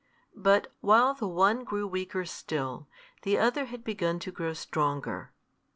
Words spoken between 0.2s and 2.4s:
But while the one grew weaker